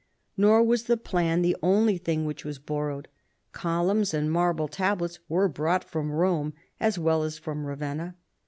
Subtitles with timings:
[0.39, 3.07] ]^or was the plan the only thing "which was borrowed.
[3.51, 8.15] Columns and marble tablets were brought from Rome as well as from Eavenna.